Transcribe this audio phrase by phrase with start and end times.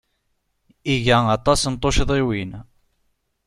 [0.93, 2.51] Iga aṭas n tuccḍiwin.